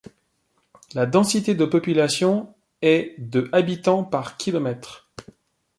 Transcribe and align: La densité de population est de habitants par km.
La 0.95 1.05
densité 1.05 1.53
de 1.53 1.63
population 1.63 2.55
est 2.81 3.13
de 3.19 3.47
habitants 3.51 4.03
par 4.03 4.35
km. 4.35 5.11